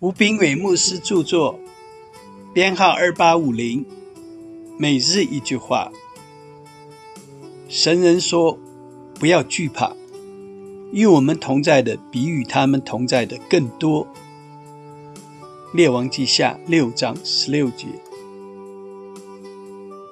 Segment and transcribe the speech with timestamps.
[0.00, 1.58] 吴炳伟牧师著作，
[2.54, 3.84] 编号二八五零。
[4.78, 5.90] 每日一句话：
[7.68, 8.56] 神人说，
[9.18, 9.96] 不要惧怕，
[10.92, 14.06] 与我们同在的比与他们同在的更多。
[15.74, 17.88] 列王记下六章十六节。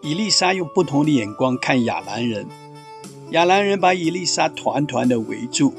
[0.02, 2.48] 以丽莎用不同的眼光看亚兰人，
[3.30, 5.72] 亚兰人把以丽莎团团的围住。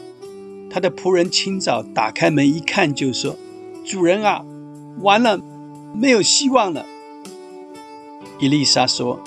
[0.70, 3.36] 他的仆人清早打开门一看，就说。
[3.88, 4.44] 主人啊，
[5.00, 5.40] 完了，
[5.94, 6.86] 没有希望了。
[8.38, 9.18] 伊丽莎说：“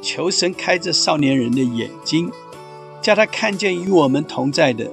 [0.00, 2.30] 求神开这少年人的眼睛，
[3.02, 4.88] 叫他看见与我们同在的，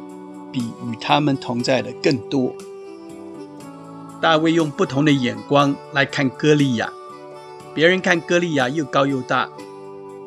[0.51, 2.55] 比与他们同在的更多。”
[4.19, 6.91] 大卫用不同的眼光来看歌利亚，
[7.75, 9.47] 别人看歌利亚又高又大，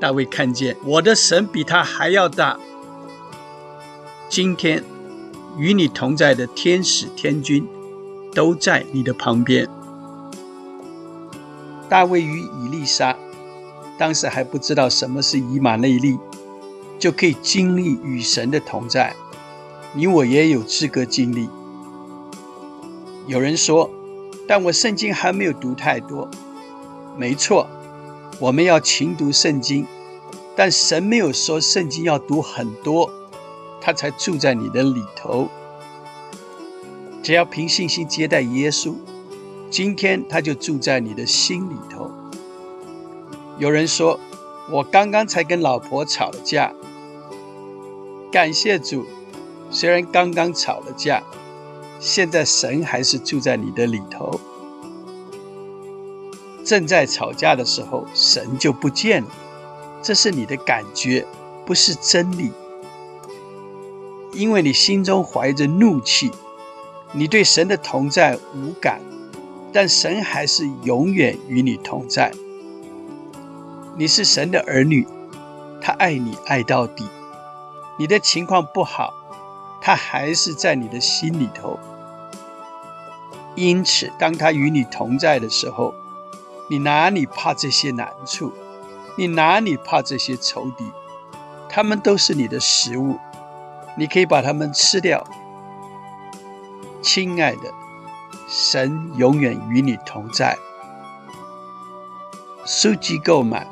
[0.01, 2.61] 大卫看见我的神比他还要大。
[4.29, 4.85] 今天
[5.59, 7.67] 与你同在的天使天君。
[8.35, 9.69] 都在你的旁边。
[11.89, 13.17] 大卫与以利沙
[13.97, 16.19] 当时还不知道什么是以马内利，
[16.99, 19.15] 就可以经历与神的同在。
[19.93, 21.49] 你我也有资格经历。
[23.29, 23.89] 有人说，
[24.49, 26.29] 但我圣经还没有读太多。
[27.17, 27.69] 没错，
[28.41, 29.87] 我们要勤读圣经，
[30.57, 33.09] 但神没有说圣经要读很多，
[33.81, 35.49] 他才住在你的里头。
[37.25, 38.95] 只要凭信心接待耶稣，
[39.71, 42.11] 今天他就住在你的心里头。
[43.57, 44.21] 有人说
[44.71, 46.75] ：“我刚刚才跟老婆吵了架。”
[48.31, 49.07] 感谢主，
[49.71, 51.23] 虽然刚刚吵了架，
[51.99, 54.39] 现在神还是住在你的里头。
[56.63, 59.31] 正在吵架的时候，神就不见了，
[60.03, 61.27] 这是你的感觉，
[61.65, 62.53] 不是真理，
[64.35, 66.31] 因为你心中怀着怒气。
[67.17, 69.01] 你对神的同在无感，
[69.73, 72.33] 但神还是永远与你同在。
[73.97, 75.07] 你是神的儿女，
[75.81, 77.09] 他爱你爱到底。
[77.97, 79.15] 你的情况不好，
[79.81, 81.79] 他还是在你的心里头。
[83.55, 85.95] 因此，当他与你同在的时候，
[86.69, 88.53] 你哪里怕这些难处？
[89.17, 90.85] 你哪里怕这些仇敌？
[91.69, 93.17] 他们都是你的食物，
[93.97, 95.25] 你可以把它们吃掉。
[97.05, 97.71] 亲爱的，
[98.49, 100.57] 神永远与你同在。
[102.65, 103.69] 书籍购买，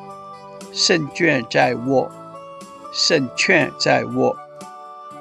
[0.70, 2.10] 胜券在握，
[2.92, 4.36] 胜券在握。